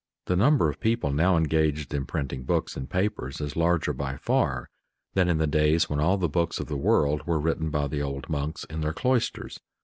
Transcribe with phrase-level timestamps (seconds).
[0.25, 4.67] The number of people now engaged in printing books and papers is larger by far
[5.13, 8.01] than in the days when all the books of the world were written by the
[8.01, 9.59] old monks in their cloisters.